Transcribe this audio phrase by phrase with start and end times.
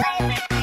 [0.00, 0.59] 妹妹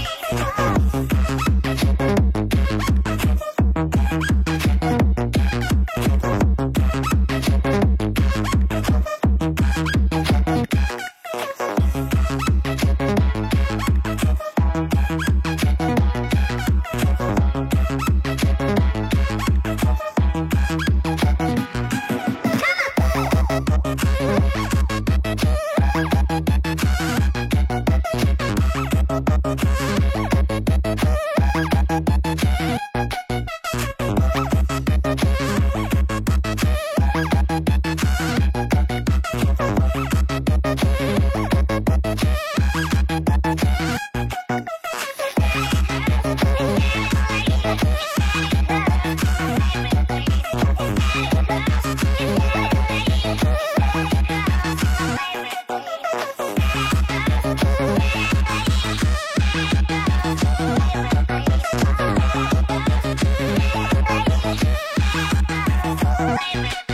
[66.37, 66.86] baby.